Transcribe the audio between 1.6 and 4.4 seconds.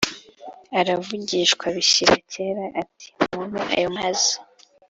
bishyira kera ati mume ayo mazi